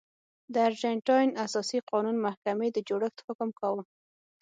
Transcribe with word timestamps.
د 0.53 0.55
ارجنټاین 0.67 1.29
اساسي 1.45 1.79
قانون 1.89 2.17
محکمې 2.25 2.67
د 2.71 2.77
جوړښت 2.87 3.19
حکم 3.27 3.49
کاوه. 3.59 3.83